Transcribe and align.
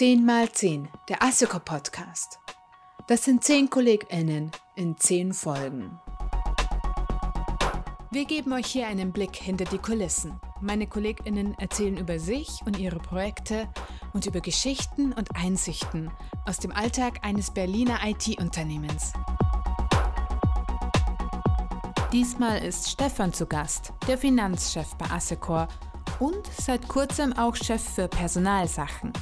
10 0.00 0.24
mal 0.24 0.50
10, 0.50 0.88
der 1.10 1.22
Asseco 1.22 1.58
Podcast. 1.58 2.38
Das 3.06 3.22
sind 3.22 3.44
10 3.44 3.68
KollegInnen 3.68 4.50
in 4.74 4.96
10 4.96 5.34
Folgen. 5.34 6.00
Wir 8.10 8.24
geben 8.24 8.54
euch 8.54 8.68
hier 8.68 8.86
einen 8.86 9.12
Blick 9.12 9.36
hinter 9.36 9.66
die 9.66 9.76
Kulissen. 9.76 10.40
Meine 10.62 10.86
KollegInnen 10.86 11.52
erzählen 11.58 11.98
über 11.98 12.18
sich 12.18 12.48
und 12.64 12.78
ihre 12.78 12.98
Projekte 12.98 13.68
und 14.14 14.24
über 14.24 14.40
Geschichten 14.40 15.12
und 15.12 15.36
Einsichten 15.36 16.10
aus 16.46 16.56
dem 16.56 16.72
Alltag 16.72 17.18
eines 17.20 17.50
Berliner 17.50 17.98
IT-Unternehmens. 18.02 19.12
Diesmal 22.10 22.64
ist 22.64 22.88
Stefan 22.88 23.34
zu 23.34 23.44
Gast, 23.44 23.92
der 24.08 24.16
Finanzchef 24.16 24.94
bei 24.94 25.10
Assecor 25.10 25.68
und 26.18 26.46
seit 26.58 26.88
kurzem 26.88 27.34
auch 27.34 27.54
Chef 27.54 27.82
für 27.82 28.08
Personalsachen. 28.08 29.12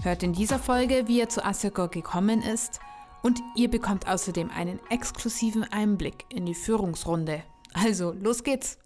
Hört 0.00 0.22
in 0.24 0.32
dieser 0.32 0.58
Folge, 0.58 1.06
wie 1.06 1.20
er 1.20 1.28
zu 1.28 1.44
Assecor 1.44 1.88
gekommen 1.88 2.42
ist 2.42 2.80
und 3.22 3.38
ihr 3.54 3.70
bekommt 3.70 4.08
außerdem 4.08 4.50
einen 4.50 4.80
exklusiven 4.90 5.62
Einblick 5.64 6.24
in 6.28 6.44
die 6.44 6.54
Führungsrunde. 6.54 7.44
Also, 7.72 8.12
los 8.12 8.42
geht's! 8.42 8.78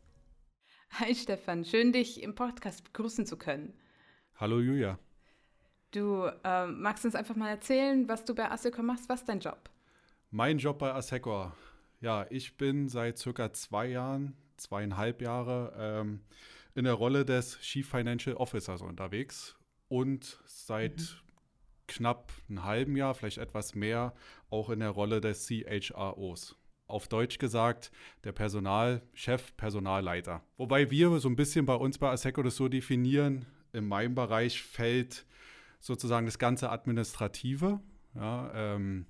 Hi 0.90 1.14
Stefan, 1.14 1.64
schön 1.64 1.92
dich 1.92 2.22
im 2.22 2.34
Podcast 2.34 2.84
begrüßen 2.84 3.24
zu 3.24 3.38
können. 3.38 3.72
Hallo 4.34 4.60
Julia. 4.60 4.98
Du 5.90 6.26
äh, 6.44 6.66
magst 6.66 7.04
uns 7.06 7.14
einfach 7.14 7.36
mal 7.36 7.48
erzählen, 7.48 8.06
was 8.08 8.24
du 8.24 8.34
bei 8.34 8.50
Assecor 8.50 8.84
machst, 8.84 9.08
was 9.08 9.20
ist 9.20 9.28
dein 9.28 9.40
Job? 9.40 9.70
Mein 10.30 10.58
Job 10.58 10.78
bei 10.78 10.92
Assecor. 10.92 11.56
Ja, 12.00 12.26
ich 12.28 12.58
bin 12.58 12.88
seit 12.88 13.16
circa 13.16 13.54
zwei 13.54 13.86
Jahren, 13.86 14.36
zweieinhalb 14.58 15.22
Jahre 15.22 15.72
ähm, 15.78 16.20
in 16.74 16.84
der 16.84 16.94
Rolle 16.94 17.24
des 17.24 17.58
Chief 17.60 17.88
Financial 17.88 18.36
Officers 18.36 18.82
unterwegs 18.82 19.56
und 19.88 20.38
seit 20.46 20.98
mhm. 20.98 21.06
knapp 21.86 22.32
einem 22.48 22.64
halben 22.64 22.96
Jahr, 22.96 23.14
vielleicht 23.14 23.38
etwas 23.38 23.74
mehr, 23.74 24.14
auch 24.50 24.70
in 24.70 24.80
der 24.80 24.90
Rolle 24.90 25.20
des 25.20 25.46
CHROs. 25.46 26.56
Auf 26.88 27.08
Deutsch 27.08 27.38
gesagt, 27.38 27.90
der 28.22 28.32
Personalchef, 28.32 29.56
Personalleiter. 29.56 30.42
Wobei 30.56 30.90
wir 30.90 31.18
so 31.18 31.28
ein 31.28 31.36
bisschen 31.36 31.66
bei 31.66 31.74
uns 31.74 31.98
bei 31.98 32.10
Aseco 32.10 32.42
das 32.42 32.56
so 32.56 32.68
definieren, 32.68 33.46
in 33.72 33.86
meinem 33.86 34.14
Bereich 34.14 34.62
fällt 34.62 35.26
sozusagen 35.80 36.26
das 36.26 36.38
ganze 36.38 36.70
Administrative. 36.70 37.80
Ja, 38.14 38.50
ähm, 38.54 39.06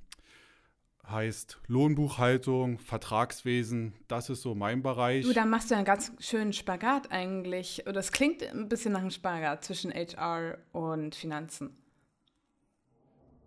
heißt 1.08 1.60
Lohnbuchhaltung, 1.66 2.78
Vertragswesen, 2.78 3.92
das 4.08 4.28
ist 4.28 4.42
so 4.42 4.54
mein 4.54 4.82
Bereich. 4.82 5.24
Du, 5.24 5.32
da 5.32 5.44
machst 5.44 5.70
du 5.70 5.76
einen 5.76 5.84
ganz 5.84 6.12
schönen 6.18 6.52
Spagat 6.52 7.12
eigentlich. 7.12 7.86
Es 7.86 8.12
klingt 8.12 8.42
ein 8.42 8.68
bisschen 8.68 8.92
nach 8.92 9.00
einem 9.00 9.10
Spagat 9.10 9.64
zwischen 9.64 9.92
HR 9.92 10.58
und 10.72 11.14
Finanzen. 11.14 11.76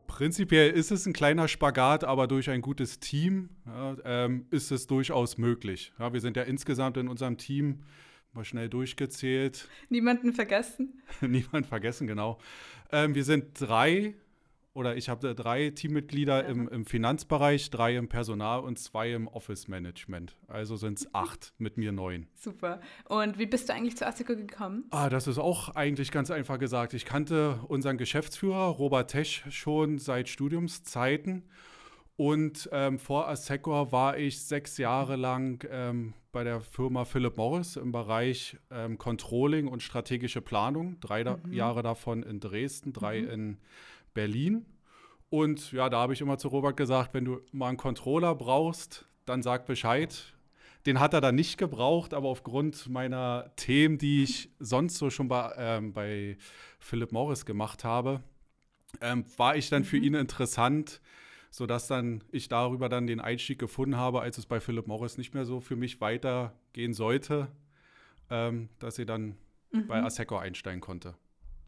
Prinzipiell 0.08 0.72
ist 0.72 0.92
es 0.92 1.06
ein 1.06 1.14
kleiner 1.14 1.48
Spagat, 1.48 2.04
aber 2.04 2.28
durch 2.28 2.50
ein 2.50 2.62
gutes 2.62 3.00
Team 3.00 3.50
ja, 3.66 3.96
ähm, 4.04 4.48
ist 4.50 4.72
es 4.72 4.88
durchaus 4.88 5.38
möglich. 5.38 5.94
Ja, 6.00 6.12
wir 6.12 6.20
sind 6.20 6.36
ja 6.36 6.44
insgesamt 6.44 6.98
in 6.98 7.08
unserem 7.08 7.38
Team 7.38 7.84
mal 8.34 8.44
schnell 8.44 8.70
durchgezählt. 8.70 9.68
Niemanden 9.90 10.34
vergessen? 10.34 11.02
Niemanden 11.22 11.68
vergessen, 11.68 12.08
genau. 12.08 12.40
Ähm, 12.92 13.16
wir 13.16 13.24
sind 13.24 13.60
drei 13.60 14.16
oder 14.74 14.96
ich 14.96 15.10
habe 15.10 15.34
drei 15.34 15.72
Teammitglieder 15.72 16.46
im, 16.46 16.68
im, 16.70 16.86
Finanzbereich, 16.86 17.70
drei 17.70 17.96
im 17.96 18.08
Personal 18.08 18.60
und 18.60 18.78
zwei 18.78 19.12
im 19.12 19.28
Office-Management. 19.28 20.38
Also 20.48 20.76
sind 20.76 21.00
es 21.00 21.14
acht, 21.14 21.54
mit 21.58 21.78
mir 21.78 21.92
neun. 21.92 22.28
Super. 22.36 22.80
Und 23.06 23.40
wie 23.40 23.48
bist 23.48 23.70
du 23.70 23.74
eigentlich 23.74 23.98
zu 23.98 24.06
Aseco 24.06 24.36
gekommen? 24.36 24.86
Ah, 24.92 25.10
das 25.10 25.28
ist 25.28 25.40
auch 25.40 25.76
eigentlich 25.76 26.12
ganz 26.12 26.30
einfach 26.32 26.60
gesagt. 26.60 26.94
Ich 26.94 27.06
kannte 27.06 27.60
unseren 27.68 27.98
Geschäftsführer 27.98 28.68
Robert 28.68 29.10
Tesch 29.10 29.44
schon 29.50 29.98
seit 29.98 30.30
Studiumszeiten. 30.30 31.44
Und 32.16 32.70
ähm, 32.74 33.00
vor 33.00 33.30
Assecor 33.30 33.94
war 33.94 34.18
ich 34.18 34.44
sechs 34.44 34.78
Jahre 34.78 35.16
lang 35.16 35.66
ähm, 35.72 36.14
bei 36.34 36.44
der 36.44 36.60
Firma 36.60 37.06
Philip 37.06 37.38
Morris 37.38 37.78
im 37.78 37.94
Bereich 37.94 38.58
ähm, 38.72 38.98
Controlling 38.98 39.68
und 39.68 39.82
strategische 39.82 40.42
Planung. 40.42 41.00
Drei 41.00 41.24
mhm. 41.24 41.54
Jahre 41.54 41.82
davon 41.82 42.24
in 42.24 42.42
Dresden, 42.42 42.92
drei 42.92 43.22
mhm. 43.22 43.30
in 43.30 43.58
Berlin. 44.14 44.66
Und 45.30 45.72
ja, 45.72 45.90
da 45.90 46.00
habe 46.00 46.14
ich 46.14 46.22
immer 46.22 46.38
zu 46.38 46.48
Robert 46.48 46.78
gesagt, 46.78 47.14
wenn 47.14 47.26
du 47.26 47.42
mal 47.52 47.70
einen 47.70 47.78
Controller 47.78 48.36
brauchst, 48.36 49.06
dann 49.26 49.44
sag 49.44 49.66
Bescheid. 49.66 50.34
Den 50.86 51.00
hat 51.00 51.14
er 51.14 51.22
dann 51.22 51.36
nicht 51.36 51.58
gebraucht, 51.58 52.14
aber 52.14 52.30
aufgrund 52.30 52.90
meiner 52.90 53.52
Themen, 53.58 53.98
die 53.98 54.24
ich 54.24 54.50
sonst 54.60 54.98
so 54.98 55.10
schon 55.10 55.28
bei, 55.28 55.54
ähm, 55.58 55.94
bei 55.94 56.38
Philip 56.80 57.12
Morris 57.12 57.46
gemacht 57.46 57.84
habe, 57.84 58.24
ähm, 59.02 59.26
war 59.38 59.56
ich 59.56 59.70
dann 59.70 59.84
für 59.84 59.98
mhm. 59.98 60.04
ihn 60.04 60.14
interessant, 60.16 61.02
sodass 61.52 61.88
dann 61.88 62.24
ich 62.32 62.48
darüber 62.48 62.90
dann 62.90 63.08
den 63.08 63.20
Einstieg 63.20 63.60
gefunden 63.60 63.98
habe, 63.98 64.22
als 64.22 64.38
es 64.38 64.46
bei 64.46 64.60
Philip 64.60 64.88
Morris 64.88 65.18
nicht 65.18 65.34
mehr 65.34 65.46
so 65.46 65.60
für 65.60 65.76
mich 65.76 66.02
weitergehen 66.02 66.94
sollte, 66.94 67.50
ähm, 68.30 68.70
dass 68.80 68.96
sie 68.96 69.06
dann 69.06 69.36
mhm. 69.72 69.88
bei 69.88 70.02
Aseco 70.02 70.38
einsteigen 70.38 70.82
konnte. 70.82 71.16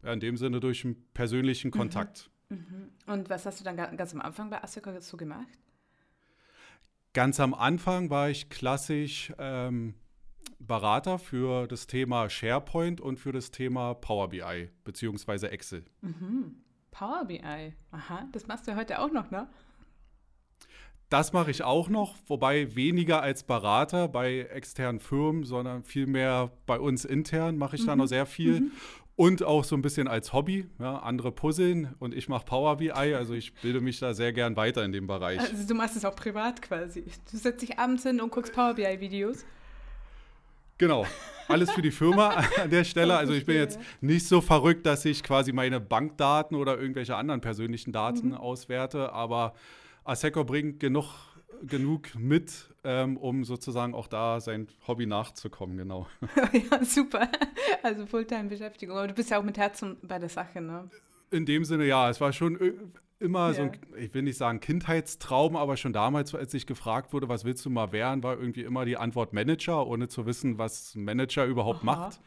Ja, 0.02 0.12
in 0.12 0.20
dem 0.20 0.36
Sinne 0.36 0.60
durch 0.60 0.84
einen 0.84 0.96
persönlichen 1.14 1.68
mhm. 1.68 1.72
Kontakt. 1.72 2.30
Mhm. 2.48 2.90
Und 3.06 3.30
was 3.30 3.46
hast 3.46 3.60
du 3.60 3.64
dann 3.64 3.76
ganz 3.76 4.12
am 4.12 4.20
Anfang 4.20 4.50
bei 4.50 4.62
Aseco 4.62 4.98
so 5.00 5.16
gemacht? 5.16 5.46
Ganz 7.12 7.40
am 7.40 7.54
Anfang 7.54 8.10
war 8.10 8.30
ich 8.30 8.48
klassisch 8.48 9.32
ähm, 9.38 9.94
Berater 10.58 11.18
für 11.18 11.66
das 11.66 11.86
Thema 11.86 12.30
SharePoint 12.30 13.00
und 13.00 13.18
für 13.18 13.32
das 13.32 13.50
Thema 13.50 13.94
Power 13.94 14.28
BI 14.28 14.70
beziehungsweise 14.84 15.50
Excel. 15.50 15.84
Mhm. 16.00 16.56
Power 16.90 17.24
BI, 17.24 17.74
aha, 17.90 18.28
das 18.32 18.46
machst 18.46 18.68
du 18.68 18.76
heute 18.76 19.00
auch 19.00 19.10
noch, 19.10 19.30
ne? 19.30 19.48
Das 21.08 21.34
mache 21.34 21.50
ich 21.50 21.62
auch 21.62 21.90
noch, 21.90 22.16
wobei 22.26 22.74
weniger 22.74 23.20
als 23.22 23.42
Berater 23.42 24.08
bei 24.08 24.40
externen 24.50 24.98
Firmen, 24.98 25.44
sondern 25.44 25.84
vielmehr 25.84 26.50
bei 26.64 26.80
uns 26.80 27.04
intern 27.04 27.58
mache 27.58 27.76
ich 27.76 27.82
mhm. 27.82 27.86
da 27.86 27.96
noch 27.96 28.06
sehr 28.06 28.24
viel. 28.24 28.60
Mhm. 28.60 28.72
Und 29.14 29.42
auch 29.42 29.62
so 29.64 29.76
ein 29.76 29.82
bisschen 29.82 30.08
als 30.08 30.32
Hobby. 30.32 30.66
Ja, 30.78 30.98
andere 30.98 31.32
puzzeln 31.32 31.94
und 31.98 32.14
ich 32.14 32.28
mache 32.28 32.46
Power 32.46 32.76
BI. 32.76 32.90
Also 32.90 33.34
ich 33.34 33.52
bilde 33.54 33.80
mich 33.80 33.98
da 34.00 34.14
sehr 34.14 34.32
gern 34.32 34.56
weiter 34.56 34.84
in 34.84 34.92
dem 34.92 35.06
Bereich. 35.06 35.38
Also 35.38 35.66
du 35.66 35.74
machst 35.74 35.96
es 35.96 36.04
auch 36.04 36.16
privat 36.16 36.62
quasi. 36.62 37.04
Du 37.30 37.36
setzt 37.36 37.62
dich 37.62 37.78
abends 37.78 38.04
hin 38.04 38.20
und 38.20 38.30
guckst 38.30 38.52
Power 38.52 38.74
BI-Videos. 38.74 39.44
Genau, 40.78 41.06
alles 41.46 41.70
für 41.70 41.82
die 41.82 41.90
Firma 41.90 42.30
an 42.60 42.70
der 42.70 42.84
Stelle. 42.84 43.16
Also 43.16 43.34
ich 43.34 43.44
bin 43.44 43.56
jetzt 43.56 43.78
nicht 44.00 44.26
so 44.26 44.40
verrückt, 44.40 44.86
dass 44.86 45.04
ich 45.04 45.22
quasi 45.22 45.52
meine 45.52 45.78
Bankdaten 45.78 46.56
oder 46.56 46.78
irgendwelche 46.78 47.14
anderen 47.14 47.40
persönlichen 47.40 47.92
Daten 47.92 48.28
mhm. 48.28 48.34
auswerte, 48.34 49.12
aber 49.12 49.54
Aseco 50.04 50.44
bringt 50.44 50.80
genug 50.80 51.06
genug 51.66 52.14
mit, 52.14 52.70
ähm, 52.84 53.16
um 53.16 53.44
sozusagen 53.44 53.94
auch 53.94 54.06
da 54.06 54.40
sein 54.40 54.68
Hobby 54.86 55.06
nachzukommen, 55.06 55.76
genau. 55.76 56.06
ja, 56.52 56.84
super. 56.84 57.28
Also 57.82 58.06
Fulltime-Beschäftigung. 58.06 58.96
Aber 58.96 59.08
du 59.08 59.14
bist 59.14 59.30
ja 59.30 59.38
auch 59.38 59.44
mit 59.44 59.58
Herzen 59.58 59.96
bei 60.02 60.18
der 60.18 60.28
Sache, 60.28 60.60
ne? 60.60 60.90
In 61.30 61.46
dem 61.46 61.64
Sinne, 61.64 61.86
ja. 61.86 62.10
Es 62.10 62.20
war 62.20 62.32
schon 62.32 62.58
immer 63.18 63.48
ja. 63.48 63.54
so 63.54 63.62
ein, 63.62 63.72
ich 63.96 64.12
will 64.12 64.22
nicht 64.22 64.36
sagen 64.36 64.60
Kindheitstraum, 64.60 65.56
aber 65.56 65.76
schon 65.76 65.92
damals, 65.92 66.34
als 66.34 66.52
ich 66.54 66.66
gefragt 66.66 67.12
wurde, 67.12 67.28
was 67.28 67.44
willst 67.44 67.64
du 67.64 67.70
mal 67.70 67.92
werden, 67.92 68.22
war 68.22 68.38
irgendwie 68.38 68.62
immer 68.62 68.84
die 68.84 68.96
Antwort 68.96 69.32
Manager, 69.32 69.86
ohne 69.86 70.08
zu 70.08 70.26
wissen, 70.26 70.58
was 70.58 70.94
Manager 70.94 71.46
überhaupt 71.46 71.80
Aha. 71.80 71.86
macht. 71.86 72.20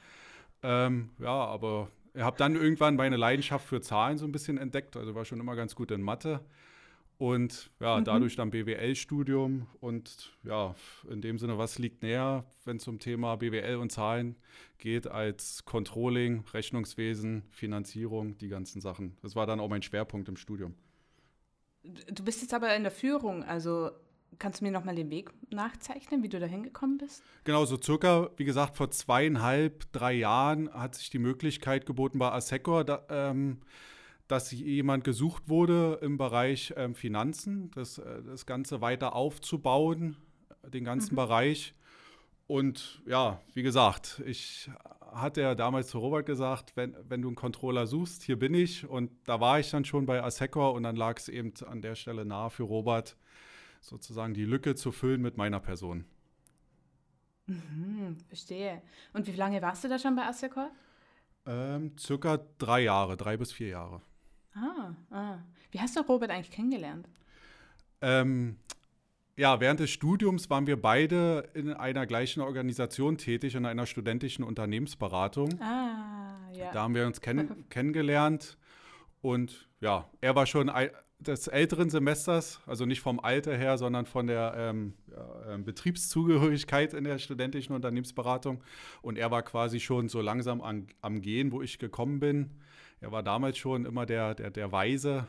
Ähm, 0.63 1.09
ja, 1.19 1.45
aber 1.45 1.89
ich 2.13 2.21
habe 2.21 2.37
dann 2.37 2.55
irgendwann 2.55 2.95
meine 2.95 3.17
Leidenschaft 3.17 3.67
für 3.67 3.81
Zahlen 3.81 4.17
so 4.17 4.25
ein 4.25 4.31
bisschen 4.31 4.57
entdeckt. 4.57 4.95
Also 4.95 5.13
war 5.13 5.25
schon 5.25 5.39
immer 5.39 5.55
ganz 5.55 5.75
gut 5.75 5.91
in 5.91 6.01
Mathe. 6.01 6.39
Und 7.17 7.71
ja, 7.79 7.97
mhm. 7.97 8.03
dadurch 8.03 8.35
dann 8.35 8.49
BWL-Studium 8.49 9.67
und 9.79 10.37
ja, 10.43 10.75
in 11.09 11.21
dem 11.21 11.37
Sinne, 11.37 11.57
was 11.57 11.79
liegt 11.79 12.03
näher, 12.03 12.45
wenn 12.65 12.77
es 12.77 12.87
um 12.87 12.99
Thema 12.99 13.37
BWL 13.37 13.77
und 13.77 13.91
Zahlen 13.91 14.35
geht, 14.77 15.07
als 15.07 15.63
Controlling, 15.63 16.43
Rechnungswesen, 16.53 17.43
Finanzierung, 17.51 18.37
die 18.37 18.49
ganzen 18.49 18.81
Sachen. 18.81 19.17
Das 19.21 19.35
war 19.35 19.45
dann 19.45 19.61
auch 19.61 19.69
mein 19.69 19.81
Schwerpunkt 19.81 20.27
im 20.27 20.35
Studium. 20.35 20.75
Du 21.83 22.23
bist 22.23 22.41
jetzt 22.41 22.53
aber 22.53 22.75
in 22.75 22.83
der 22.83 22.91
Führung, 22.91 23.43
also 23.43 23.91
kannst 24.39 24.59
du 24.59 24.65
mir 24.65 24.71
nochmal 24.71 24.95
den 24.95 25.09
Weg 25.09 25.31
nachzeichnen, 25.51 26.23
wie 26.23 26.29
du 26.29 26.39
da 26.39 26.45
hingekommen 26.45 26.97
bist? 26.97 27.23
Genau, 27.43 27.65
so 27.65 27.79
circa, 27.81 28.29
wie 28.37 28.45
gesagt, 28.45 28.75
vor 28.75 28.91
zweieinhalb, 28.91 29.91
drei 29.91 30.13
Jahren 30.13 30.69
hat 30.73 30.95
sich 30.95 31.09
die 31.09 31.19
Möglichkeit 31.19 31.85
geboten 31.85 32.19
bei 32.19 32.31
Assecor, 32.31 32.83
da, 32.83 33.05
ähm, 33.09 33.61
dass 34.27 34.51
jemand 34.51 35.03
gesucht 35.03 35.49
wurde 35.49 35.99
im 36.01 36.17
Bereich 36.17 36.73
ähm, 36.77 36.95
Finanzen, 36.95 37.71
das, 37.71 37.97
äh, 37.97 38.23
das 38.23 38.45
Ganze 38.45 38.81
weiter 38.81 39.15
aufzubauen, 39.15 40.17
den 40.67 40.83
ganzen 40.83 41.13
mhm. 41.13 41.17
Bereich. 41.17 41.75
Und 42.47 43.01
ja, 43.05 43.41
wie 43.53 43.63
gesagt, 43.63 44.21
ich 44.25 44.69
hatte 45.01 45.41
ja 45.41 45.55
damals 45.55 45.87
zu 45.87 45.99
Robert 45.99 46.25
gesagt, 46.25 46.75
wenn, 46.75 46.95
wenn 47.07 47.21
du 47.21 47.29
einen 47.29 47.35
Controller 47.35 47.87
suchst, 47.87 48.23
hier 48.23 48.37
bin 48.37 48.53
ich. 48.53 48.87
Und 48.87 49.11
da 49.25 49.39
war 49.39 49.59
ich 49.59 49.69
dann 49.71 49.85
schon 49.85 50.05
bei 50.05 50.21
Assecor 50.21 50.73
und 50.73 50.83
dann 50.83 50.95
lag 50.95 51.17
es 51.17 51.29
eben 51.29 51.53
an 51.65 51.81
der 51.81 51.95
Stelle 51.95 52.25
nahe 52.25 52.49
für 52.49 52.63
Robert, 52.63 53.17
sozusagen 53.81 54.33
die 54.33 54.45
Lücke 54.45 54.75
zu 54.75 54.91
füllen 54.91 55.21
mit 55.21 55.37
meiner 55.37 55.59
Person. 55.59 56.05
Mhm, 57.47 58.17
verstehe. 58.27 58.81
Und 59.13 59.27
wie 59.27 59.35
lange 59.35 59.61
warst 59.61 59.83
du 59.83 59.87
da 59.87 59.97
schon 59.97 60.15
bei 60.15 60.25
Assecor? 60.25 60.69
Ähm, 61.45 61.95
circa 61.97 62.39
drei 62.57 62.81
Jahre, 62.81 63.17
drei 63.17 63.37
bis 63.37 63.51
vier 63.51 63.69
Jahre. 63.69 64.01
Ah, 64.55 64.93
ah. 65.11 65.37
Wie 65.71 65.79
hast 65.79 65.95
du 65.95 66.01
Robert 66.01 66.31
eigentlich 66.31 66.51
kennengelernt? 66.51 67.07
Ähm, 68.01 68.57
ja, 69.37 69.59
während 69.59 69.81
des 69.81 69.89
Studiums 69.89 70.49
waren 70.49 70.65
wir 70.65 70.81
beide 70.81 71.49
in 71.53 71.73
einer 71.73 72.05
gleichen 72.05 72.41
Organisation 72.41 73.17
tätig, 73.17 73.55
in 73.55 73.65
einer 73.65 73.85
studentischen 73.85 74.45
Unternehmensberatung. 74.45 75.59
Ah, 75.61 76.37
ja. 76.53 76.71
Da 76.71 76.83
haben 76.83 76.95
wir 76.95 77.05
uns 77.05 77.19
kenn 77.19 77.65
kennengelernt. 77.69 78.57
Und 79.21 79.67
ja, 79.81 80.07
er 80.21 80.35
war 80.35 80.45
schon 80.45 80.71
des 81.19 81.47
älteren 81.47 81.89
Semesters, 81.89 82.61
also 82.65 82.85
nicht 82.85 83.01
vom 83.01 83.19
Alter 83.19 83.57
her, 83.57 83.77
sondern 83.77 84.05
von 84.05 84.27
der 84.27 84.53
ähm, 84.55 84.93
ja, 85.11 85.53
ähm, 85.53 85.65
Betriebszugehörigkeit 85.65 86.93
in 86.93 87.03
der 87.03 87.17
studentischen 87.17 87.75
Unternehmensberatung. 87.75 88.63
Und 89.01 89.17
er 89.17 89.31
war 89.31 89.41
quasi 89.43 89.79
schon 89.79 90.07
so 90.07 90.21
langsam 90.21 90.61
an, 90.61 90.87
am 91.01 91.21
Gehen, 91.21 91.51
wo 91.51 91.61
ich 91.61 91.79
gekommen 91.79 92.19
bin. 92.19 92.51
Er 93.01 93.11
war 93.11 93.23
damals 93.23 93.57
schon 93.57 93.85
immer 93.85 94.05
der, 94.05 94.35
der, 94.35 94.49
der 94.49 94.71
Weise. 94.71 95.27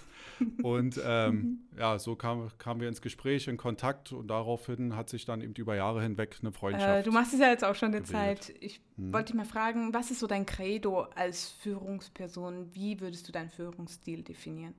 und 0.62 1.00
ähm, 1.04 1.60
ja, 1.76 1.98
so 1.98 2.16
kamen 2.16 2.50
kam 2.58 2.80
wir 2.80 2.88
ins 2.88 3.02
Gespräch, 3.02 3.48
in 3.48 3.56
Kontakt 3.56 4.12
und 4.12 4.28
daraufhin 4.28 4.96
hat 4.96 5.08
sich 5.08 5.24
dann 5.24 5.40
eben 5.40 5.54
über 5.54 5.74
Jahre 5.74 6.02
hinweg 6.02 6.38
eine 6.40 6.52
Freundschaft. 6.52 7.00
Äh, 7.00 7.02
du 7.02 7.12
machst 7.12 7.34
es 7.34 7.40
ja 7.40 7.50
jetzt 7.50 7.64
auch 7.64 7.74
schon 7.74 7.94
eine 7.94 8.04
Zeit. 8.04 8.54
Ich 8.60 8.80
hm. 8.96 9.12
wollte 9.12 9.32
dich 9.32 9.36
mal 9.36 9.44
fragen, 9.44 9.92
was 9.92 10.10
ist 10.10 10.20
so 10.20 10.26
dein 10.26 10.46
Credo 10.46 11.02
als 11.14 11.48
Führungsperson? 11.60 12.74
Wie 12.74 13.00
würdest 13.00 13.28
du 13.28 13.32
deinen 13.32 13.50
Führungsstil 13.50 14.22
definieren? 14.22 14.74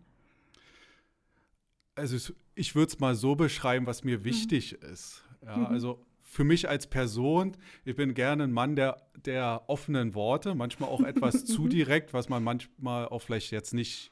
Also 1.95 2.33
ich 2.55 2.75
würde 2.75 2.91
es 2.91 2.99
mal 2.99 3.15
so 3.15 3.35
beschreiben, 3.35 3.85
was 3.85 4.03
mir 4.03 4.19
mhm. 4.19 4.23
wichtig 4.23 4.77
mhm. 4.81 4.89
ist. 4.89 5.23
Ja, 5.45 5.57
mhm. 5.57 5.65
Also 5.67 6.05
für 6.31 6.45
mich 6.45 6.69
als 6.69 6.87
Person, 6.87 7.57
ich 7.83 7.97
bin 7.97 8.13
gerne 8.13 8.45
ein 8.45 8.53
Mann 8.53 8.77
der, 8.77 9.05
der 9.25 9.63
offenen 9.67 10.15
Worte, 10.15 10.55
manchmal 10.55 10.89
auch 10.89 11.01
etwas 11.01 11.43
zu 11.45 11.67
direkt, 11.67 12.13
was 12.13 12.29
man 12.29 12.41
manchmal 12.41 13.09
auch 13.09 13.19
vielleicht 13.19 13.51
jetzt 13.51 13.73
nicht 13.73 14.11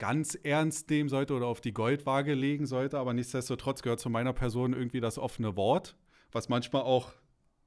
ganz 0.00 0.34
ernst 0.34 0.90
nehmen 0.90 1.08
sollte 1.08 1.34
oder 1.34 1.46
auf 1.46 1.60
die 1.60 1.72
Goldwaage 1.72 2.34
legen 2.34 2.66
sollte, 2.66 2.98
aber 2.98 3.14
nichtsdestotrotz 3.14 3.82
gehört 3.82 4.00
zu 4.00 4.10
meiner 4.10 4.32
Person 4.32 4.72
irgendwie 4.72 4.98
das 4.98 5.16
offene 5.16 5.56
Wort, 5.56 5.96
was 6.32 6.48
manchmal 6.48 6.82
auch 6.82 7.12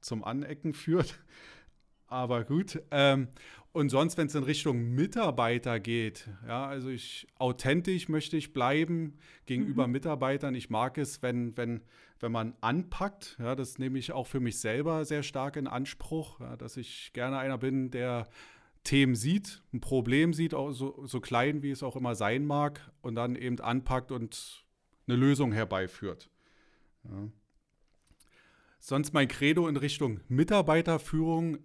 zum 0.02 0.22
Anecken 0.22 0.74
führt. 0.74 1.18
Aber 2.08 2.44
gut. 2.44 2.82
Ähm, 2.90 3.28
und 3.76 3.90
sonst, 3.90 4.16
wenn 4.16 4.26
es 4.26 4.34
in 4.34 4.42
Richtung 4.42 4.94
Mitarbeiter 4.94 5.78
geht, 5.80 6.30
ja, 6.48 6.66
also 6.66 6.88
ich 6.88 7.26
authentisch 7.36 8.08
möchte 8.08 8.38
ich 8.38 8.54
bleiben 8.54 9.18
gegenüber 9.44 9.86
mhm. 9.86 9.92
Mitarbeitern. 9.92 10.54
Ich 10.54 10.70
mag 10.70 10.96
es, 10.96 11.20
wenn, 11.20 11.54
wenn, 11.58 11.82
wenn 12.18 12.32
man 12.32 12.54
anpackt. 12.62 13.36
Ja, 13.38 13.54
das 13.54 13.78
nehme 13.78 13.98
ich 13.98 14.12
auch 14.12 14.26
für 14.26 14.40
mich 14.40 14.58
selber 14.60 15.04
sehr 15.04 15.22
stark 15.22 15.56
in 15.56 15.66
Anspruch, 15.66 16.40
ja, 16.40 16.56
dass 16.56 16.78
ich 16.78 17.12
gerne 17.12 17.36
einer 17.36 17.58
bin, 17.58 17.90
der 17.90 18.26
Themen 18.82 19.14
sieht, 19.14 19.62
ein 19.74 19.80
Problem 19.80 20.32
sieht, 20.32 20.54
auch 20.54 20.72
so, 20.72 21.04
so 21.04 21.20
klein 21.20 21.62
wie 21.62 21.70
es 21.70 21.82
auch 21.82 21.96
immer 21.96 22.14
sein 22.14 22.46
mag, 22.46 22.80
und 23.02 23.14
dann 23.14 23.36
eben 23.36 23.60
anpackt 23.60 24.10
und 24.10 24.64
eine 25.06 25.16
Lösung 25.18 25.52
herbeiführt. 25.52 26.30
Ja. 27.04 27.28
Sonst 28.78 29.12
mein 29.12 29.28
Credo 29.28 29.68
in 29.68 29.76
Richtung 29.76 30.20
Mitarbeiterführung 30.28 31.58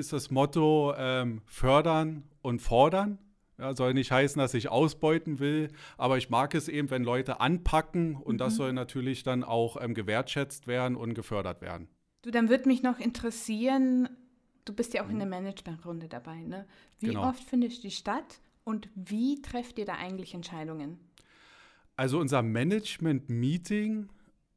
ist 0.00 0.12
das 0.12 0.30
Motto 0.30 0.94
ähm, 0.96 1.42
fördern 1.46 2.24
und 2.42 2.60
fordern. 2.60 3.18
Ja, 3.58 3.76
soll 3.76 3.92
nicht 3.92 4.10
heißen, 4.10 4.40
dass 4.40 4.54
ich 4.54 4.70
ausbeuten 4.70 5.38
will, 5.38 5.68
aber 5.98 6.16
ich 6.16 6.30
mag 6.30 6.54
es 6.54 6.66
eben, 6.68 6.88
wenn 6.90 7.04
Leute 7.04 7.40
anpacken 7.40 8.16
und 8.16 8.36
mhm. 8.36 8.38
das 8.38 8.56
soll 8.56 8.72
natürlich 8.72 9.22
dann 9.22 9.44
auch 9.44 9.76
ähm, 9.80 9.92
gewertschätzt 9.92 10.66
werden 10.66 10.96
und 10.96 11.12
gefördert 11.14 11.60
werden. 11.60 11.88
Du, 12.22 12.30
dann 12.30 12.48
würde 12.48 12.68
mich 12.68 12.82
noch 12.82 12.98
interessieren, 12.98 14.08
du 14.64 14.72
bist 14.72 14.94
ja 14.94 15.02
auch 15.02 15.06
mhm. 15.06 15.12
in 15.12 15.18
der 15.18 15.28
Managementrunde 15.28 16.08
dabei, 16.08 16.40
ne? 16.40 16.66
Wie 16.98 17.08
genau. 17.08 17.28
oft 17.28 17.44
findet 17.44 17.82
die 17.82 17.90
statt 17.90 18.40
und 18.64 18.88
wie 18.94 19.42
trefft 19.42 19.78
ihr 19.78 19.84
da 19.84 19.94
eigentlich 19.94 20.32
Entscheidungen? 20.32 20.98
Also 21.96 22.18
unser 22.18 22.40
Management-Meeting 22.40 24.08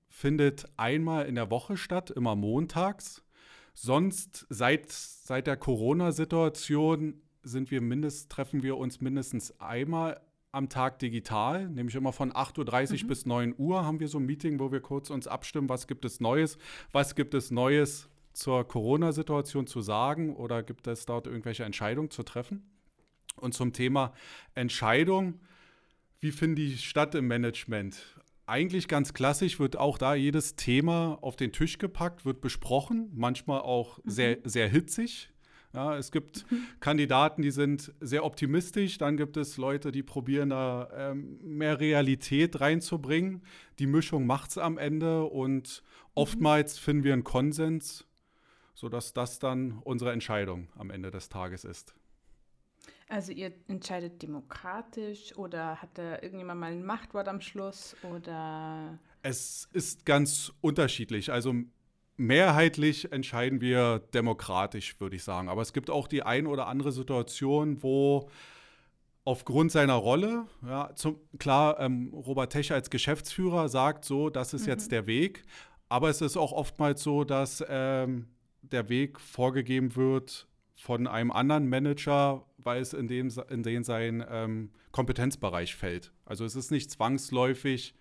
findet 0.08 0.66
einmal 0.78 1.26
in 1.26 1.36
der 1.36 1.50
Woche 1.52 1.76
statt, 1.76 2.10
immer 2.10 2.36
montags. 2.38 3.22
Sonst 3.74 4.46
seit, 4.50 4.92
seit 4.92 5.48
der 5.48 5.58
Corona-Situation 5.58 7.22
sind 7.42 7.72
wir 7.72 7.82
mindest, 7.82 8.32
treffen 8.32 8.64
wir 8.64 8.78
uns 8.78 9.02
mindestens 9.02 9.60
einmal 9.60 10.22
am 10.52 10.70
Tag 10.70 11.00
digital, 11.00 11.68
nämlich 11.68 11.96
immer 11.96 12.14
von 12.14 12.32
8.30 12.32 12.60
Uhr 12.60 13.04
mhm. 13.04 13.08
bis 13.08 13.26
9 13.26 13.56
Uhr 13.58 13.86
haben 13.86 14.00
wir 14.00 14.08
so 14.08 14.20
ein 14.20 14.26
Meeting, 14.26 14.60
wo 14.60 14.72
wir 14.72 14.82
kurz 14.82 15.10
uns 15.10 15.28
abstimmen, 15.28 15.68
was 15.68 15.88
gibt 15.88 16.06
es 16.06 16.20
Neues, 16.20 16.60
was 16.92 17.16
gibt 17.16 17.34
es 17.34 17.50
Neues 17.50 18.08
zur 18.34 18.68
Corona-Situation 18.68 19.66
zu 19.66 19.82
sagen 19.82 20.36
oder 20.36 20.62
gibt 20.62 20.88
es 20.88 21.06
dort 21.06 21.28
irgendwelche 21.28 21.64
Entscheidungen 21.64 22.12
zu 22.12 22.24
treffen. 22.24 22.70
Und 23.36 23.54
zum 23.54 23.74
Thema 23.74 24.14
Entscheidung, 24.54 25.40
wie 26.20 26.32
finden 26.32 26.56
die 26.56 26.78
statt 26.78 27.16
im 27.16 27.28
Management? 27.28 27.98
Eigentlich 28.46 28.88
ganz 28.88 29.14
klassisch 29.14 29.60
wird 29.60 29.78
auch 29.78 29.98
da 29.98 30.16
jedes 30.16 30.56
Thema 30.56 31.18
auf 31.22 31.36
den 31.36 31.52
Tisch 31.52 31.78
gepackt, 31.78 32.26
wird 32.26 32.42
besprochen, 32.42 33.10
manchmal 33.14 33.62
auch 33.62 33.98
mhm. 34.04 34.10
sehr, 34.10 34.38
sehr 34.44 34.68
hitzig. 34.68 35.30
Ja, 35.74 35.98
es 35.98 36.12
gibt 36.12 36.50
mhm. 36.52 36.66
Kandidaten, 36.80 37.42
die 37.42 37.52
sind 37.52 37.94
sehr 38.00 38.24
optimistisch, 38.26 39.00
dann 39.00 39.18
gibt 39.18 39.38
es 39.38 39.58
Leute, 39.58 39.92
die 39.92 40.04
probieren 40.04 40.50
da 40.50 40.90
ähm, 40.96 41.40
mehr 41.42 41.80
Realität 41.80 42.62
reinzubringen. 42.62 43.42
Die 43.80 43.88
Mischung 43.88 44.28
macht 44.28 44.52
es 44.52 44.58
am 44.60 44.78
Ende 44.78 45.24
und 45.24 45.82
mhm. 45.82 46.10
oftmals 46.14 46.78
finden 46.78 47.04
wir 47.04 47.14
einen 47.14 47.24
Konsens, 47.24 48.06
sodass 48.76 49.14
das 49.14 49.40
dann 49.40 49.80
unsere 49.84 50.12
Entscheidung 50.12 50.68
am 50.76 50.92
Ende 50.92 51.10
des 51.10 51.30
Tages 51.30 51.64
ist. 51.64 51.96
Also 53.10 53.32
ihr 53.32 53.52
entscheidet 53.68 54.22
demokratisch 54.22 55.38
oder 55.38 55.82
hat 55.82 55.98
da 55.98 56.22
irgendjemand 56.22 56.60
mal 56.60 56.72
ein 56.72 56.86
Machtwort 56.86 57.28
am 57.28 57.42
Schluss 57.42 57.96
oder? 58.04 58.98
Es 59.22 59.70
ist 59.74 60.06
ganz 60.06 60.52
unterschiedlich. 60.62 61.32
Also 61.32 61.54
mehrheitlich 62.18 63.12
entscheiden 63.12 63.62
wir 63.62 64.00
demokratisch, 64.14 65.00
würde 65.00 65.16
ich 65.16 65.24
sagen. 65.24 65.50
Aber 65.50 65.62
es 65.62 65.74
gibt 65.74 65.90
auch 65.90 66.08
die 66.08 66.24
ein 66.24 66.48
oder 66.48 66.68
andere 66.68 66.92
Situation, 66.92 67.82
wo 67.84 68.30
aufgrund 69.26 69.72
seiner 69.72 69.96
Rolle, 69.96 70.46
ja, 70.66 70.94
zum, 70.96 71.20
klar, 71.40 71.80
ähm, 71.80 72.14
Robert 72.14 72.52
Tech 72.52 72.72
als 72.72 72.90
Geschäftsführer 72.90 73.70
sagt 73.70 74.06
so, 74.06 74.30
das 74.30 74.54
ist 74.54 74.64
mhm. 74.64 74.70
jetzt 74.70 74.92
der 74.92 75.08
Weg. 75.08 75.44
Aber 75.90 76.10
es 76.10 76.22
ist 76.22 76.38
auch 76.38 76.52
oftmals 76.52 77.04
so, 77.04 77.24
dass 77.24 77.64
ähm, 77.68 78.28
der 78.62 78.90
Weg 78.90 79.20
vorgegeben 79.20 79.96
wird 79.96 80.48
von 80.76 81.08
einem 81.08 81.32
anderen 81.32 81.70
Manager, 81.70 82.46
weil 82.58 82.82
es 82.82 82.94
in, 82.94 83.08
dem, 83.08 83.32
in 83.50 83.64
den 83.64 83.84
sein 83.84 84.24
ähm, 84.30 84.72
Kompetenzbereich 84.92 85.76
fällt. 85.76 86.12
Also 86.26 86.46
es 86.46 86.56
ist 86.56 86.72
nicht 86.72 86.92
zwangsläufig 86.92 87.96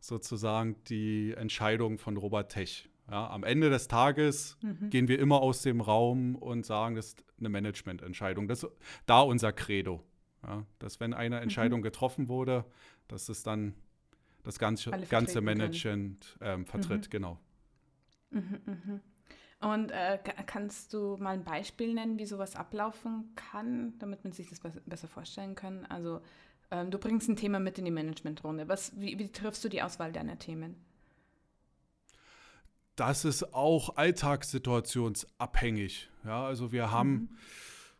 sozusagen 0.00 0.76
die 0.84 1.32
Entscheidung 1.32 1.98
von 1.98 2.16
Robert 2.16 2.52
Tech. 2.52 2.88
Ja, 3.10 3.30
am 3.30 3.44
Ende 3.44 3.70
des 3.70 3.86
Tages 3.86 4.56
mhm. 4.62 4.90
gehen 4.90 5.08
wir 5.08 5.18
immer 5.18 5.40
aus 5.40 5.62
dem 5.62 5.80
Raum 5.80 6.34
und 6.34 6.66
sagen, 6.66 6.96
das 6.96 7.08
ist 7.08 7.24
eine 7.38 7.48
Managemententscheidung. 7.48 8.48
Das 8.48 8.64
ist 8.64 8.72
da 9.06 9.20
unser 9.20 9.52
Credo. 9.52 10.02
Ja, 10.42 10.64
dass 10.78 11.00
wenn 11.00 11.14
eine 11.14 11.40
Entscheidung 11.40 11.80
mhm. 11.80 11.84
getroffen 11.84 12.28
wurde, 12.28 12.64
dass 13.08 13.28
es 13.28 13.42
dann 13.42 13.74
das 14.42 14.58
ganze, 14.58 14.90
ganze 15.08 15.40
Management 15.40 16.36
ähm, 16.40 16.66
vertritt, 16.66 17.06
mhm. 17.06 17.10
genau. 17.10 17.40
Mhm, 18.30 18.60
mhm. 18.66 19.00
Und 19.60 19.90
äh, 19.90 20.18
kannst 20.46 20.92
du 20.92 21.16
mal 21.16 21.30
ein 21.30 21.44
Beispiel 21.44 21.94
nennen, 21.94 22.18
wie 22.18 22.26
sowas 22.26 22.56
ablaufen 22.56 23.32
kann, 23.36 23.98
damit 23.98 24.22
man 24.22 24.32
sich 24.32 24.50
das 24.50 24.60
besser 24.60 25.08
vorstellen 25.08 25.54
kann? 25.54 25.86
Also 25.86 26.20
ähm, 26.70 26.90
du 26.90 26.98
bringst 26.98 27.28
ein 27.28 27.36
Thema 27.36 27.58
mit 27.58 27.78
in 27.78 27.86
die 27.86 27.90
Managementrunde. 27.90 28.68
Was, 28.68 28.92
wie, 29.00 29.18
wie 29.18 29.32
triffst 29.32 29.64
du 29.64 29.68
die 29.68 29.82
Auswahl 29.82 30.12
deiner 30.12 30.38
Themen? 30.38 30.76
Das 32.96 33.24
ist 33.24 33.54
auch 33.54 33.96
alltagssituationsabhängig. 33.96 36.10
Ja, 36.24 36.44
also 36.46 36.72
wir 36.72 36.90
haben 36.90 37.12
mhm. 37.12 37.28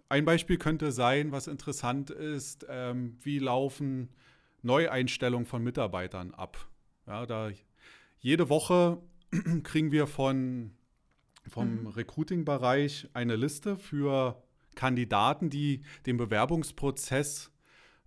ein 0.09 0.25
Beispiel 0.25 0.59
könnte 0.59 0.91
sein, 0.91 1.31
was 1.33 1.47
interessant 1.47 2.11
ist, 2.11 2.67
ähm, 2.69 3.19
wie 3.23 3.39
laufen 3.39 4.09
Neueinstellungen 4.63 5.47
von 5.47 5.63
Mitarbeitern 5.63 6.35
ab. 6.35 6.67
Ja, 7.07 7.25
da 7.25 7.51
jede 8.21 8.49
Woche 8.49 8.99
kriegen 9.63 9.93
wir 9.93 10.07
von 10.07 10.73
vom 11.49 11.83
mhm. 11.83 11.87
Recruiting-Bereich 11.89 13.09
eine 13.13 13.37
Liste 13.37 13.77
für 13.77 14.43
Kandidaten, 14.75 15.51
die 15.51 15.83
den 16.07 16.17
Bewerbungsprozess 16.17 17.51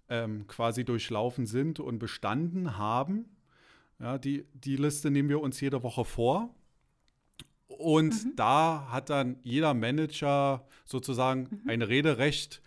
ähm, 0.09 0.47
quasi 0.47 0.85
durchlaufen 0.85 1.45
sind 1.45 1.79
und 1.79 1.99
bestanden 1.99 2.77
haben. 2.77 3.25
Ja, 3.99 4.17
die, 4.17 4.45
die 4.53 4.75
Liste 4.75 5.11
nehmen 5.11 5.29
wir 5.29 5.41
uns 5.41 5.59
jede 5.59 5.83
Woche 5.83 6.05
vor. 6.05 6.53
Und 7.67 8.25
mhm. 8.25 8.35
da 8.35 8.87
hat 8.89 9.09
dann 9.09 9.37
jeder 9.41 9.73
Manager 9.73 10.65
sozusagen 10.85 11.61
mhm. 11.63 11.69
ein 11.69 11.81
Rederecht, 11.81 12.61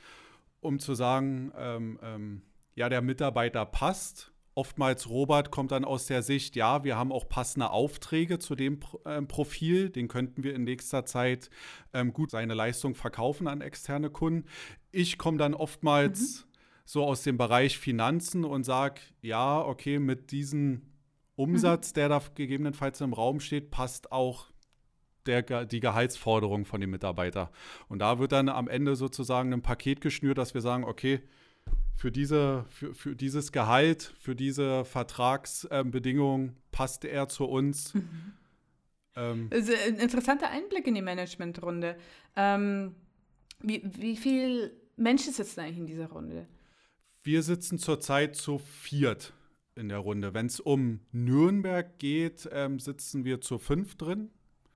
um 0.61 0.79
zu 0.79 0.95
sagen, 0.95 1.53
ähm, 1.57 1.99
ähm, 2.03 2.43
ja, 2.75 2.89
der 2.89 3.03
Mitarbeiter 3.03 3.67
passt 3.67 4.32
Oftmals, 4.55 5.09
Robert, 5.09 5.51
kommt 5.51 5.73
dann 5.73 5.85
aus 5.85 6.07
der 6.07 6.23
Sicht, 6.23 6.57
ja, 6.57 6.85
wir 6.85 6.97
haben 6.97 7.11
auch 7.11 7.27
passende 7.27 7.71
Aufträge 7.71 8.39
zu 8.39 8.55
dem 8.55 8.81
ähm, 9.07 9.27
Profil, 9.27 9.89
den 9.89 10.09
könnten 10.09 10.43
wir 10.43 10.55
in 10.55 10.65
nächster 10.65 11.07
Zeit 11.07 11.49
ähm, 11.95 12.13
gut 12.13 12.31
seine 12.31 12.53
Leistung 12.53 12.95
verkaufen 12.95 13.49
an 13.49 13.63
externe 13.63 14.11
Kunden. 14.11 14.47
Ich 14.91 15.17
komme 15.17 15.39
dann 15.39 15.55
oftmals 15.55 16.45
mhm. 16.45 16.49
so 16.85 17.05
aus 17.05 17.23
dem 17.23 17.39
Bereich 17.39 17.79
Finanzen 17.79 18.45
und 18.45 18.65
sage, 18.65 19.01
ja, 19.23 19.59
okay, 19.61 19.99
mit 19.99 20.33
diesem 20.33 20.83
Umsatz, 21.35 21.91
mhm. 21.91 21.95
der 21.95 22.09
da 22.11 22.23
gegebenenfalls 22.35 23.01
im 23.01 23.15
Raum 23.15 23.41
steht, 23.41 23.71
passt 23.71 24.13
auch 24.13 24.53
der, 25.25 25.65
die 25.65 25.81
Gehaltsforderung 25.81 26.67
von 26.67 26.81
dem 26.81 26.91
Mitarbeiter. 26.91 27.51
Und 27.89 28.01
da 28.01 28.19
wird 28.19 28.33
dann 28.33 28.49
am 28.49 28.69
Ende 28.69 28.97
sozusagen 28.97 29.53
ein 29.53 29.63
Paket 29.63 30.01
geschnürt, 30.01 30.37
dass 30.37 30.53
wir 30.53 30.61
sagen, 30.61 30.85
okay, 30.85 31.23
für, 31.97 32.11
diese, 32.11 32.65
für, 32.69 32.95
für 32.95 33.15
dieses 33.15 33.53
Gehalt, 33.53 34.13
für 34.19 34.35
diese 34.35 34.85
Vertragsbedingungen 34.85 36.49
ähm, 36.49 36.57
passt 36.73 37.05
er 37.05 37.29
zu 37.29 37.45
uns. 37.45 37.95
Mhm. 37.95 38.33
Ähm, 39.15 39.49
also 39.53 39.73
ein 39.87 39.97
interessanter 39.97 40.51
Einblick 40.51 40.87
in 40.87 40.95
die 40.95 41.03
Managementrunde. 41.03 41.97
Ähm, 42.37 42.95
wie, 43.61 43.83
wie 43.85 44.17
viele 44.17 44.73
Menschen 44.97 45.33
sitzen 45.33 45.61
eigentlich 45.61 45.79
in 45.79 45.87
dieser 45.87 46.09
Runde? 46.09 46.47
Wir 47.23 47.43
sitzen 47.43 47.79
zurzeit 47.79 48.35
zu 48.35 48.59
viert 48.59 49.33
in 49.77 49.89
der 49.89 49.99
Runde. 49.99 50.35
Wenn 50.35 50.47
es 50.47 50.61
um 50.61 51.01
Nürnberg 51.13 51.99
geht, 51.99 52.49
ähm, 52.53 52.79
sitzen 52.79 53.25
wir 53.25 53.41
zu 53.41 53.59
fünf 53.59 53.97
drin. 53.97 54.31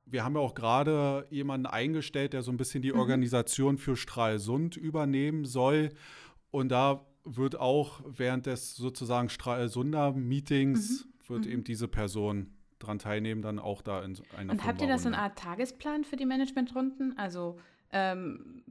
Wir 0.05 0.23
haben 0.23 0.37
ja 0.37 0.41
auch 0.41 0.55
gerade 0.55 1.27
jemanden 1.31 1.67
eingestellt, 1.67 2.33
der 2.33 2.43
so 2.43 2.53
ein 2.53 2.57
bisschen 2.57 2.83
die 2.83 2.93
mhm. 2.93 3.01
Organisation 3.01 3.79
für 3.79 3.97
Stralsund 3.97 4.77
übernehmen 4.77 5.45
soll. 5.45 5.91
Und 6.51 6.71
da 6.71 7.07
wird 7.25 7.59
auch 7.59 8.01
während 8.07 8.47
des 8.47 8.77
sozusagen 8.77 9.29
Stralsunder 9.29 10.13
Meetings 10.13 11.05
mhm. 11.05 11.29
wird 11.29 11.47
mhm. 11.47 11.53
eben 11.53 11.65
diese 11.65 11.89
Person 11.89 12.55
dran 12.79 12.99
teilnehmen, 12.99 13.43
dann 13.43 13.59
auch 13.59 13.83
da 13.83 14.03
in 14.03 14.17
einer 14.37 14.53
Und 14.53 14.65
habt 14.65 14.81
ihr 14.81 14.89
da 14.89 14.99
so 14.99 15.09
eine 15.09 15.19
Art 15.19 15.39
Tagesplan 15.39 16.05
für 16.05 16.17
die 16.17 16.27
Managementrunden? 16.27 17.17
Also 17.19 17.59
ähm, 17.91 18.65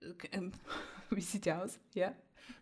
äh, 0.00 0.40
wie 1.10 1.20
sieht 1.20 1.46
der 1.46 1.62
aus? 1.62 1.78
Ja. 1.94 2.12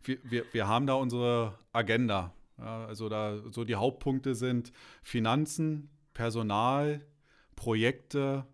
Wir, 0.02 0.18
wir, 0.22 0.44
wir 0.52 0.68
haben 0.68 0.86
da 0.86 0.94
unsere 0.94 1.58
Agenda. 1.72 2.34
Ja, 2.58 2.86
also 2.86 3.08
da 3.08 3.38
so 3.50 3.64
die 3.64 3.76
Hauptpunkte 3.76 4.34
sind 4.34 4.72
Finanzen, 5.02 5.90
Personal, 6.12 7.06
Projekte 7.54 8.46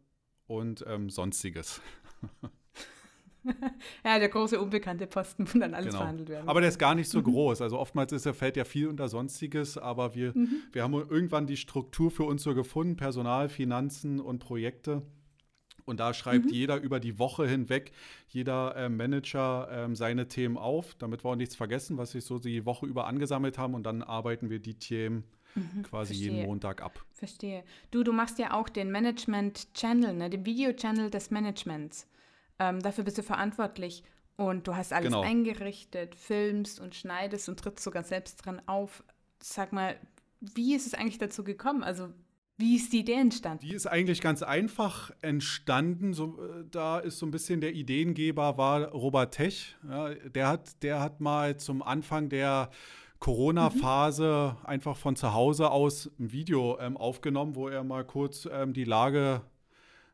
und 0.47 0.85
ähm, 0.87 1.11
sonstiges. 1.11 1.81
ja, 4.05 4.19
der 4.19 4.29
große 4.29 4.61
unbekannte 4.61 5.07
Posten, 5.07 5.47
wo 5.53 5.59
dann 5.59 5.75
alles 5.75 5.89
genau. 5.89 5.99
verhandelt 5.99 6.29
werden. 6.29 6.49
Aber 6.49 6.61
der 6.61 6.69
ist 6.69 6.79
gar 6.79 6.95
nicht 6.95 7.09
so 7.09 7.19
mhm. 7.19 7.25
groß. 7.25 7.63
Also 7.63 7.79
oftmals 7.79 8.13
ist 8.13 8.27
er, 8.27 8.35
fällt 8.35 8.57
ja 8.57 8.65
viel 8.65 8.89
unter 8.89 9.09
Sonstiges, 9.09 9.79
aber 9.79 10.15
wir, 10.15 10.33
mhm. 10.35 10.63
wir 10.73 10.83
haben 10.83 10.95
irgendwann 10.95 11.47
die 11.47 11.57
Struktur 11.57 12.11
für 12.11 12.25
uns 12.25 12.43
so 12.43 12.55
gefunden: 12.55 12.97
Personal, 12.97 13.49
Finanzen 13.49 14.21
und 14.21 14.39
Projekte. 14.39 15.03
Und 15.85 16.01
da 16.01 16.15
schreibt 16.15 16.47
mhm. 16.47 16.53
jeder 16.53 16.81
über 16.81 16.99
die 16.99 17.19
Woche 17.19 17.47
hinweg, 17.47 17.93
jeder 18.29 18.75
äh, 18.77 18.89
Manager 18.89 19.89
äh, 19.91 19.95
seine 19.95 20.29
Themen 20.29 20.57
auf, 20.57 20.95
damit 20.95 21.25
wir 21.25 21.33
auch 21.33 21.37
nichts 21.37 21.57
vergessen, 21.57 21.99
was 21.99 22.13
sich 22.13 22.25
so 22.25 22.39
die 22.39 22.65
Woche 22.65 22.87
über 22.87 23.07
angesammelt 23.07 23.59
haben. 23.59 23.75
Und 23.75 23.85
dann 23.85 24.03
arbeiten 24.03 24.49
wir 24.49 24.61
die 24.61 24.79
Themen 24.79 25.25
mhm, 25.55 25.83
quasi 25.83 26.15
verstehe. 26.15 26.33
jeden 26.33 26.47
Montag 26.47 26.83
ab. 26.83 27.05
Verstehe. 27.13 27.65
Du, 27.91 28.03
du 28.03 28.13
machst 28.13 28.39
ja 28.39 28.55
auch 28.55 28.71
den 28.71 28.91
Management-Channel, 28.91 30.15
ne, 30.15 30.31
den 30.31 30.47
Video-Channel 30.47 31.11
des 31.11 31.31
Managements. 31.31 32.07
Ähm, 32.59 32.81
dafür 32.81 33.05
bist 33.05 33.19
du 33.19 33.23
verantwortlich. 33.23 34.05
Und 34.37 34.67
du 34.67 34.75
hast 34.75 34.93
alles 34.93 35.07
genau. 35.07 35.23
eingerichtet, 35.23 36.17
filmst 36.17 36.81
und 36.81 36.95
schneidest 36.95 37.49
und 37.49 37.61
trittst 37.61 37.85
sogar 37.85 38.03
selbst 38.03 38.37
dran 38.45 38.61
auf. 38.67 39.05
Sag 39.41 39.73
mal, 39.73 39.97
wie 40.41 40.75
ist 40.75 40.87
es 40.87 40.95
eigentlich 40.95 41.19
dazu 41.19 41.45
gekommen? 41.45 41.85
Also 41.85 42.09
wie 42.57 42.77
ist 42.77 42.93
die 42.93 43.01
Idee 43.01 43.15
entstanden? 43.15 43.67
Die 43.67 43.75
ist 43.75 43.87
eigentlich 43.87 44.21
ganz 44.21 44.43
einfach 44.43 45.11
entstanden. 45.23 46.13
So, 46.15 46.39
äh, 46.41 46.65
da 46.71 46.99
ist 47.01 47.19
so 47.19 47.27
ein 47.27 47.33
bisschen 47.33 47.61
der 47.61 47.75
Ideengeber 47.75 48.57
war 48.57 48.89
Robert 48.89 49.35
Tech. 49.35 49.77
Ja, 49.89 50.15
der, 50.15 50.49
hat, 50.49 50.83
der 50.83 51.01
hat 51.01 51.21
mal 51.21 51.57
zum 51.57 51.83
Anfang 51.83 52.29
der 52.29 52.71
Corona-Phase 53.19 54.57
mhm. 54.61 54.67
einfach 54.67 54.97
von 54.97 55.17
zu 55.17 55.33
Hause 55.33 55.71
aus 55.71 56.11
ein 56.21 56.31
Video 56.31 56.79
ähm, 56.79 56.97
aufgenommen, 56.97 57.57
wo 57.57 57.69
er 57.69 57.83
mal 57.83 58.05
kurz 58.05 58.49
ähm, 58.51 58.73
die 58.73 58.85
Lage 58.85 59.43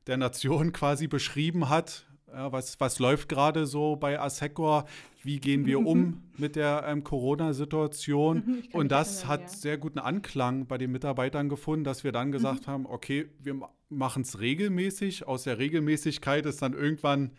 der 0.06 0.16
Nation 0.16 0.72
quasi 0.72 1.08
beschrieben 1.08 1.68
hat. 1.68 2.06
Ja, 2.32 2.52
was, 2.52 2.78
was 2.80 2.98
läuft 2.98 3.28
gerade 3.28 3.66
so 3.66 3.96
bei 3.96 4.20
Assecor? 4.20 4.86
Wie 5.22 5.38
gehen 5.38 5.66
wir 5.66 5.84
um 5.84 6.22
mit 6.38 6.56
der 6.56 6.84
ähm, 6.86 7.04
Corona-Situation? 7.04 8.62
Und 8.72 8.92
das 8.92 9.18
erinnern, 9.18 9.28
hat 9.28 9.40
ja. 9.42 9.48
sehr 9.48 9.78
guten 9.78 9.98
Anklang 9.98 10.66
bei 10.66 10.78
den 10.78 10.92
Mitarbeitern 10.92 11.48
gefunden, 11.48 11.84
dass 11.84 12.04
wir 12.04 12.12
dann 12.12 12.28
mhm. 12.28 12.32
gesagt 12.32 12.66
mhm. 12.66 12.72
haben, 12.72 12.86
okay, 12.86 13.28
wir 13.42 13.60
machen 13.88 14.22
es 14.22 14.40
regelmäßig. 14.40 15.26
Aus 15.26 15.44
der 15.44 15.58
Regelmäßigkeit 15.58 16.46
ist 16.46 16.62
dann 16.62 16.72
irgendwann, 16.72 17.32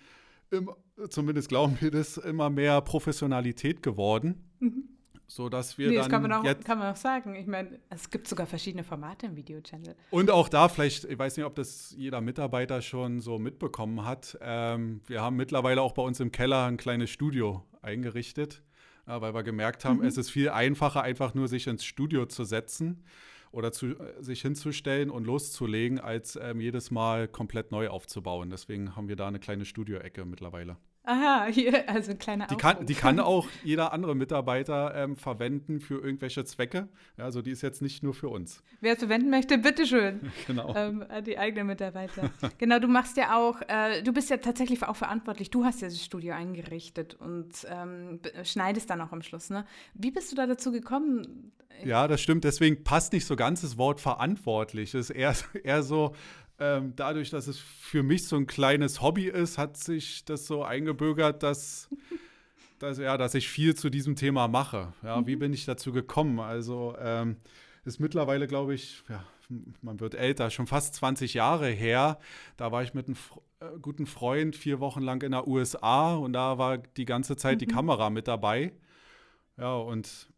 im, 0.52 0.70
zumindest 1.10 1.50
glauben 1.50 1.78
wir 1.80 1.92
das, 1.92 2.18
immer 2.18 2.50
mehr 2.50 2.82
Professionalität 2.82 3.82
geworden. 3.82 4.44
Mhm 4.60 4.91
so 5.32 5.48
dass 5.48 5.78
wir 5.78 5.88
nee, 5.88 5.96
dann 5.96 6.04
das 6.04 6.12
kann 6.12 6.22
man, 6.22 6.34
auch, 6.34 6.44
jetzt 6.44 6.66
kann 6.66 6.78
man 6.78 6.92
auch 6.92 6.98
sagen. 6.98 7.36
Ich 7.36 7.48
meine, 7.48 7.80
es 7.90 8.10
gibt 8.10 8.28
sogar 8.28 8.46
verschiedene 8.46 8.84
Formate 8.84 9.28
im 9.28 9.38
Video-Channel. 9.38 9.96
Und 10.10 10.30
auch 10.30 10.50
da 10.50 10.68
vielleicht, 10.68 11.06
ich 11.06 11.18
weiß 11.18 11.38
nicht, 11.38 11.46
ob 11.46 11.56
das 11.56 11.96
jeder 11.98 12.20
Mitarbeiter 12.20 12.82
schon 12.82 13.22
so 13.22 13.40
mitbekommen 13.40 14.04
hat. 14.04 14.38
Ähm, 14.42 15.00
wir 15.08 15.22
haben 15.22 15.38
mittlerweile 15.38 15.82
auch 15.82 15.94
bei 15.94 16.02
uns 16.02 16.20
im 16.20 16.34
Keller 16.34 16.66
ein 16.66 16.76
kleines 16.76 17.12
Studio 17.12 17.64
eingerichtet, 17.82 18.62
äh, 19.08 19.22
weil 19.22 19.34
wir 19.34 19.44
gemerkt 19.44 19.86
haben, 19.86 20.00
mhm. 20.00 20.06
es 20.06 20.18
ist 20.18 20.30
viel 20.30 20.50
einfacher, 20.50 21.02
einfach 21.02 21.34
nur 21.34 21.48
sich 21.48 21.66
ins 21.66 21.86
Studio 21.86 22.26
zu 22.26 22.44
setzen 22.44 23.06
oder 23.54 23.72
zu, 23.72 23.98
äh, 23.98 24.22
sich 24.22 24.42
hinzustellen 24.42 25.10
und 25.10 25.24
loszulegen, 25.24 26.02
als 26.02 26.38
ähm, 26.42 26.60
jedes 26.60 26.92
Mal 26.92 27.30
komplett 27.30 27.72
neu 27.72 27.88
aufzubauen. 27.88 28.50
Deswegen 28.50 28.98
haben 28.98 29.08
wir 29.08 29.16
da 29.16 29.30
eine 29.30 29.40
kleine 29.40 29.64
Studioecke 29.64 30.26
mittlerweile. 30.26 30.76
Aha, 31.04 31.48
hier, 31.48 31.90
also 31.90 32.12
ein 32.12 32.20
kleiner 32.20 32.46
die 32.46 32.56
kann, 32.56 32.86
die 32.86 32.94
kann 32.94 33.20
auch 33.20 33.48
jeder 33.64 33.92
andere 33.92 34.16
Mitarbeiter 34.16 34.94
ähm, 34.96 35.16
verwenden 35.16 35.80
für 35.80 35.96
irgendwelche 35.96 36.46
Zwecke. 36.46 36.90
Also 37.18 37.42
die 37.42 37.50
ist 37.50 37.64
jetzt 37.64 37.82
nicht 37.82 38.04
nur 38.04 38.14
für 38.14 38.30
uns. 38.30 38.62
Wer 38.82 38.94
es 38.94 39.00
verwenden 39.00 39.32
möchte, 39.32 39.58
bitteschön. 39.58 40.32
genau. 40.48 40.76
Ähm, 40.76 41.04
die 41.26 41.40
eigenen 41.40 41.68
Mitarbeiter. 41.68 42.30
genau, 42.60 42.78
du 42.78 42.88
machst 42.88 43.18
ja 43.18 43.36
auch, 43.36 43.62
äh, 43.68 44.04
du 44.04 44.14
bist 44.14 44.30
ja 44.30 44.38
tatsächlich 44.38 44.84
auch 44.84 44.96
verantwortlich. 44.96 45.50
Du 45.50 45.66
hast 45.66 45.82
ja 45.82 45.88
das 45.88 46.04
Studio 46.04 46.36
eingerichtet 46.36 47.16
und 47.16 47.50
ähm, 47.68 48.20
schneidest 48.44 48.90
dann 48.92 49.02
auch 49.02 49.12
am 49.12 49.24
Schluss. 49.24 49.50
Ne? 49.50 49.66
Wie 49.96 50.12
bist 50.12 50.32
du 50.32 50.36
da 50.36 50.46
dazu 50.46 50.72
gekommen? 50.72 51.52
Ja, 51.84 52.08
das 52.08 52.22
stimmt. 52.22 52.44
Deswegen 52.44 52.84
passt 52.84 53.14
nicht 53.14 53.26
so 53.26 53.36
ganz 53.36 53.62
das 53.62 53.78
Wort 53.78 54.00
verantwortlich. 54.00 54.94
Es 54.94 55.10
ist 55.10 55.16
eher, 55.16 55.34
eher 55.64 55.84
so, 55.84 56.14
ähm, 56.62 56.94
dadurch, 56.96 57.32
dass 57.32 57.48
es 57.48 57.58
für 57.58 58.04
mich 58.04 58.28
so 58.28 58.36
ein 58.36 58.46
kleines 58.46 59.02
Hobby 59.02 59.26
ist, 59.26 59.58
hat 59.58 59.78
sich 59.78 60.26
das 60.26 60.46
so 60.46 60.64
eingebürgert, 60.64 61.42
dass, 61.42 61.90
dass, 62.80 63.00
ja, 63.00 63.18
dass 63.18 63.34
ich 63.34 63.50
viel 63.50 63.74
zu 63.76 63.90
diesem 63.90 64.16
Thema 64.16 64.48
mache. 64.48 64.94
Ja, 65.02 65.20
mhm. 65.20 65.28
Wie 65.28 65.36
bin 65.38 65.54
ich 65.54 65.66
dazu 65.66 65.92
gekommen? 65.92 66.40
Also 66.40 66.96
ähm, 67.00 67.38
ist 67.84 68.00
mittlerweile, 68.00 68.46
glaube 68.46 68.76
ich, 68.76 69.04
ja, 69.10 69.26
man 69.82 70.00
wird 70.00 70.14
älter, 70.14 70.52
schon 70.52 70.68
fast 70.68 70.94
20 70.94 71.34
Jahre 71.34 71.68
her. 71.68 72.20
Da 72.58 72.72
war 72.72 72.84
ich 72.84 72.94
mit 72.94 73.08
einem 73.08 73.18
äh, 73.60 73.80
guten 73.82 74.06
Freund 74.06 74.56
vier 74.56 74.80
Wochen 74.80 75.02
lang 75.02 75.24
in 75.24 75.32
der 75.32 75.48
USA 75.48 76.14
und 76.14 76.34
da 76.34 76.60
war 76.60 76.78
die 76.78 77.06
ganze 77.06 77.38
Zeit 77.38 77.56
mhm. 77.56 77.60
die 77.60 77.68
Kamera 77.68 78.12
mit 78.12 78.28
dabei. 78.28 78.72
Ja, 79.58 79.74
und 79.76 80.30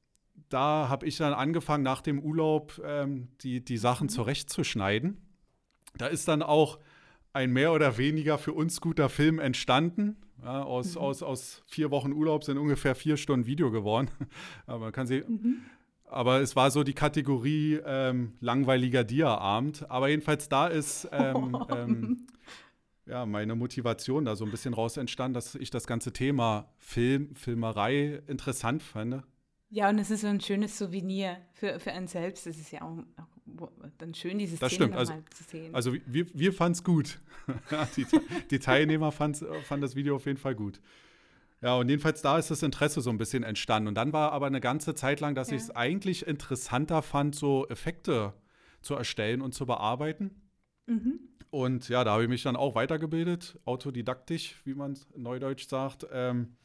da 0.47 0.87
habe 0.87 1.05
ich 1.05 1.17
dann 1.17 1.33
angefangen, 1.33 1.83
nach 1.83 2.01
dem 2.01 2.19
Urlaub 2.19 2.81
ähm, 2.85 3.27
die, 3.41 3.63
die 3.63 3.77
Sachen 3.77 4.05
mhm. 4.05 4.09
zurechtzuschneiden. 4.09 5.22
Da 5.97 6.07
ist 6.07 6.27
dann 6.27 6.41
auch 6.41 6.79
ein 7.33 7.51
mehr 7.51 7.73
oder 7.73 7.97
weniger 7.97 8.37
für 8.37 8.53
uns 8.53 8.81
guter 8.81 9.09
Film 9.09 9.39
entstanden. 9.39 10.17
Ja, 10.43 10.63
aus, 10.63 10.95
mhm. 10.95 11.01
aus, 11.01 11.23
aus 11.23 11.63
vier 11.67 11.89
Wochen 11.91 12.11
Urlaub 12.11 12.43
sind 12.43 12.57
ungefähr 12.57 12.95
vier 12.95 13.17
Stunden 13.17 13.45
Video 13.45 13.71
geworden. 13.71 14.09
aber 14.67 14.79
man 14.79 14.91
kann 14.91 15.07
sie. 15.07 15.23
Mhm. 15.27 15.61
Aber 16.05 16.41
es 16.41 16.55
war 16.55 16.69
so 16.69 16.83
die 16.83 16.93
Kategorie 16.93 17.79
ähm, 17.85 18.33
langweiliger 18.39 19.03
Dia-Abend. 19.03 19.89
Aber 19.89 20.09
jedenfalls 20.09 20.47
da 20.47 20.67
ist 20.67 21.07
ähm, 21.11 21.57
ähm, 21.69 22.27
ja, 23.05 23.25
meine 23.25 23.55
Motivation 23.55 24.25
da 24.25 24.35
so 24.35 24.45
ein 24.45 24.51
bisschen 24.51 24.73
raus 24.73 24.97
entstanden, 24.97 25.33
dass 25.33 25.55
ich 25.55 25.69
das 25.69 25.87
ganze 25.87 26.13
Thema 26.13 26.69
Film, 26.77 27.35
Filmerei 27.35 28.21
interessant 28.27 28.83
fand. 28.83 29.23
Ja, 29.69 29.89
und 29.89 29.97
es 29.97 30.11
ist 30.11 30.21
so 30.21 30.27
ein 30.27 30.39
schönes 30.39 30.77
Souvenir 30.77 31.37
für, 31.53 31.79
für 31.79 31.91
einen 31.91 32.07
selbst. 32.07 32.45
Es 32.45 32.59
ist 32.59 32.71
ja 32.71 32.83
auch, 32.83 32.99
auch 33.17 33.32
dann 33.97 34.13
schön, 34.13 34.39
dieses 34.39 34.59
das 34.59 34.73
Thema 34.73 34.95
also, 34.95 35.13
zu 35.31 35.43
sehen. 35.43 35.75
Also 35.75 35.93
wir, 36.05 36.25
wir 36.33 36.53
fanden 36.53 36.73
es 36.73 36.83
gut. 36.83 37.19
die, 37.97 38.05
die, 38.51 38.59
Teilnehmer 38.59 39.11
fanden 39.11 39.81
das 39.81 39.95
Video 39.95 40.15
auf 40.15 40.25
jeden 40.25 40.37
Fall 40.37 40.55
gut. 40.55 40.79
Ja, 41.61 41.75
und 41.75 41.89
jedenfalls 41.89 42.21
da 42.21 42.37
ist 42.37 42.51
das 42.51 42.61
Interesse 42.63 43.01
so 43.01 43.09
ein 43.09 43.17
bisschen 43.17 43.43
entstanden. 43.43 43.87
Und 43.87 43.95
dann 43.95 44.11
war 44.13 44.31
aber 44.31 44.47
eine 44.47 44.61
ganze 44.61 44.95
Zeit 44.95 45.19
lang, 45.19 45.35
dass 45.35 45.49
ja. 45.49 45.55
ich 45.55 45.63
es 45.63 45.71
eigentlich 45.71 46.27
interessanter 46.27 47.01
fand, 47.01 47.35
so 47.35 47.67
Effekte 47.67 48.33
zu 48.81 48.95
erstellen 48.95 49.41
und 49.41 49.53
zu 49.53 49.65
bearbeiten. 49.65 50.31
Mhm. 50.87 51.19
Und 51.49 51.87
ja, 51.87 52.03
da 52.03 52.13
habe 52.13 52.23
ich 52.23 52.29
mich 52.29 52.43
dann 52.43 52.55
auch 52.55 52.75
weitergebildet, 52.75 53.59
autodidaktisch, 53.65 54.61
wie 54.65 54.73
man 54.73 54.97
neudeutsch 55.15 55.67
sagt. 55.67 56.05
Ähm, 56.11 56.55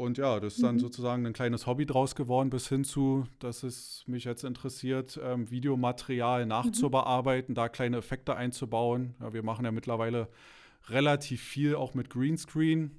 und 0.00 0.18
ja, 0.18 0.40
das 0.40 0.54
ist 0.54 0.62
dann 0.62 0.76
mhm. 0.76 0.80
sozusagen 0.80 1.26
ein 1.26 1.32
kleines 1.32 1.66
Hobby 1.66 1.86
draus 1.86 2.14
geworden, 2.14 2.50
bis 2.50 2.68
hin 2.68 2.84
zu, 2.84 3.26
dass 3.38 3.62
es 3.62 4.02
mich 4.06 4.24
jetzt 4.24 4.44
interessiert, 4.44 5.20
ähm, 5.22 5.50
Videomaterial 5.50 6.46
nachzubearbeiten, 6.46 7.52
mhm. 7.52 7.56
da 7.56 7.68
kleine 7.68 7.98
Effekte 7.98 8.34
einzubauen. 8.34 9.14
Ja, 9.20 9.32
wir 9.32 9.42
machen 9.42 9.64
ja 9.64 9.70
mittlerweile 9.70 10.28
relativ 10.88 11.42
viel 11.42 11.74
auch 11.74 11.94
mit 11.94 12.10
Greenscreen. 12.10 12.98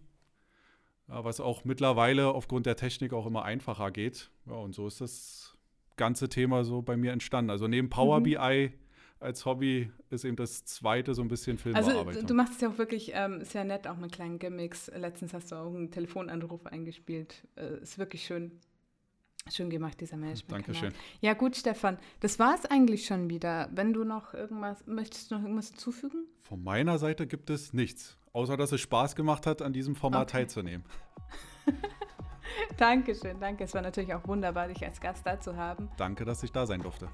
Ja, 1.08 1.24
was 1.24 1.39
auch 1.39 1.65
mittlerweile 1.65 2.29
aufgrund 2.29 2.65
der 2.65 2.75
Technik 2.75 3.13
auch 3.13 3.25
immer 3.25 3.43
einfacher 3.43 3.91
geht. 3.91 4.31
Ja, 4.46 4.53
und 4.53 4.74
so 4.74 4.88
ist 4.88 5.01
das 5.01 5.58
ganze 5.98 6.29
Thema 6.29 6.63
so 6.63 6.81
bei 6.81 6.96
mir 6.96 7.12
entstanden. 7.12 7.50
Also 7.51 7.67
neben 7.67 7.89
Power 7.89 8.20
mhm. 8.20 8.24
BI 8.24 8.72
als 9.21 9.45
Hobby 9.45 9.91
ist 10.09 10.25
eben 10.25 10.35
das 10.35 10.65
zweite 10.65 11.13
so 11.13 11.21
ein 11.21 11.27
bisschen 11.27 11.57
Filmbearbeitung. 11.57 12.07
Also 12.07 12.25
du 12.25 12.33
machst 12.33 12.55
es 12.55 12.61
ja 12.61 12.69
auch 12.69 12.77
wirklich, 12.77 13.11
ähm, 13.13 13.43
ja 13.53 13.63
nett, 13.63 13.87
auch 13.87 13.97
mit 13.97 14.11
kleinen 14.11 14.39
Gimmicks. 14.39 14.91
Letztens 14.95 15.33
hast 15.33 15.51
du 15.51 15.55
auch 15.55 15.73
einen 15.73 15.91
Telefonanruf 15.91 16.65
eingespielt. 16.65 17.47
Äh, 17.55 17.81
ist 17.81 17.97
wirklich 17.97 18.25
schön. 18.25 18.59
Schön 19.49 19.71
gemacht, 19.71 19.99
dieser 19.99 20.17
Management. 20.17 20.51
Dankeschön. 20.51 20.93
Ja, 21.19 21.33
gut, 21.33 21.55
Stefan. 21.55 21.97
Das 22.19 22.37
war 22.37 22.53
es 22.53 22.65
eigentlich 22.65 23.05
schon 23.05 23.29
wieder. 23.29 23.69
Wenn 23.73 23.91
du 23.91 24.03
noch 24.03 24.35
irgendwas, 24.35 24.85
möchtest 24.85 25.31
du 25.31 25.35
noch 25.35 25.41
irgendwas 25.41 25.69
hinzufügen? 25.69 26.27
Von 26.43 26.63
meiner 26.63 26.99
Seite 26.99 27.25
gibt 27.25 27.49
es 27.49 27.73
nichts. 27.73 28.17
Außer, 28.33 28.55
dass 28.55 28.71
es 28.71 28.81
Spaß 28.81 29.15
gemacht 29.15 29.47
hat, 29.47 29.61
an 29.61 29.73
diesem 29.73 29.95
Format 29.95 30.29
okay. 30.29 30.39
teilzunehmen. 30.39 30.85
Dankeschön, 32.77 33.39
danke. 33.39 33.63
Es 33.63 33.73
war 33.73 33.81
natürlich 33.81 34.13
auch 34.13 34.27
wunderbar, 34.27 34.67
dich 34.67 34.83
als 34.83 34.99
Gast 35.01 35.25
da 35.25 35.39
zu 35.39 35.55
haben. 35.55 35.89
Danke, 35.97 36.25
dass 36.25 36.43
ich 36.43 36.51
da 36.51 36.65
sein 36.65 36.81
durfte. 36.81 37.09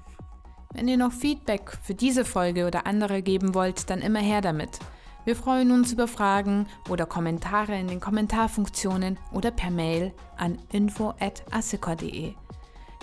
Wenn 0.74 0.88
ihr 0.88 0.96
noch 0.96 1.12
Feedback 1.12 1.78
für 1.82 1.94
diese 1.94 2.24
Folge 2.24 2.66
oder 2.66 2.86
andere 2.86 3.22
geben 3.22 3.54
wollt, 3.54 3.88
dann 3.90 4.00
immer 4.00 4.20
her 4.20 4.40
damit. 4.40 4.78
Wir 5.24 5.34
freuen 5.34 5.72
uns 5.72 5.92
über 5.92 6.08
Fragen 6.08 6.66
oder 6.88 7.06
Kommentare 7.06 7.78
in 7.78 7.88
den 7.88 8.00
Kommentarfunktionen 8.00 9.18
oder 9.32 9.50
per 9.50 9.70
Mail 9.70 10.12
an 10.36 10.58
info.assecor.de. 10.72 12.34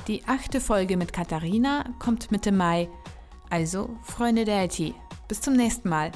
Die 0.08 0.24
achte 0.28 0.62
Folge 0.62 0.98
mit 0.98 1.14
Katharina 1.14 1.86
kommt 2.00 2.32
Mitte 2.32 2.52
Mai. 2.52 2.90
Also, 3.50 3.90
Freunde 4.04 4.46
der 4.46 4.66
IT, 4.66 4.94
bis 5.28 5.42
zum 5.42 5.56
nächsten 5.56 5.90
Mal. 5.90 6.12